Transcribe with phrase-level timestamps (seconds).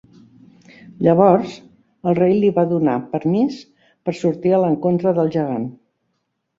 [1.07, 1.51] Llavors,
[2.13, 3.63] el rei li va donar permís
[4.07, 5.75] per sortir a l'encontre del gegant.